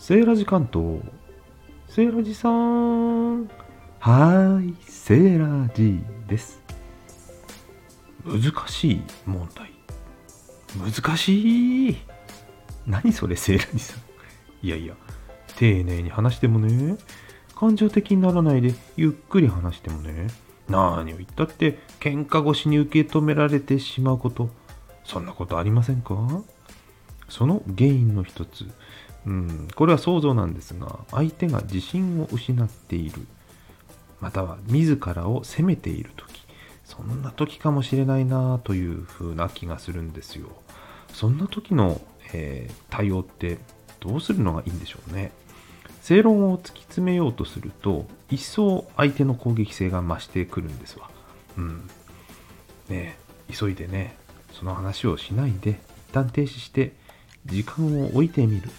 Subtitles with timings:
[0.00, 1.02] セーラジ関東。
[1.86, 3.42] セーラジさん。
[3.42, 6.58] はーい、セーラジです。
[8.24, 9.70] 難しい問題。
[10.78, 11.96] 難しい。
[12.86, 14.66] 何それ、セーラジさん。
[14.66, 14.94] いやいや、
[15.58, 16.96] 丁寧に話してもね、
[17.54, 20.28] 感情的にならないでゆっくり話してもね、
[20.66, 24.48] 何を言ったって喧嘩越しに受け止められてしまうこと、
[25.04, 26.42] そんなことありませんか？
[27.28, 28.66] その原因の一つ、
[29.26, 33.26] うん、これは想像なんですが、相手が自信を失っている、
[34.20, 36.46] または自らを責めている時、
[36.84, 40.48] そんな時かもしれないなという風な気がするんですよ。
[41.12, 42.00] そんな時の、
[42.32, 43.58] えー対応って
[44.00, 45.32] どうするのがいいんでしょうね。
[46.02, 51.10] 正論を突き詰めようとすると、一層相手の攻撃性が増してくるんですわ。
[51.56, 51.88] うん。
[52.88, 53.16] ね、
[53.50, 54.16] 急いでね、
[54.52, 56.94] その話をしないで、一旦停止して、
[57.46, 58.70] 時間を置いてみる。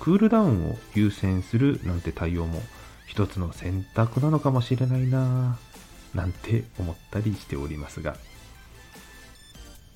[0.00, 2.62] クールダウンを優先するなんて対応も
[3.06, 8.16] 一つの選択なのかもしれないなぁなんて思ったりしておりますが。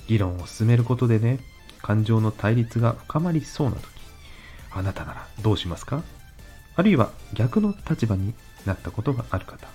[0.09, 1.39] 議論を進めることでね、
[1.83, 3.85] 感情の対立が深まりそうな時、
[4.73, 6.03] あなたならどうしますか？
[6.75, 8.35] あるいは逆の立場に
[8.67, 9.69] なったことがある方、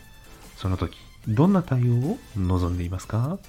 [0.58, 3.40] その時、どんな対応を望んでいますか？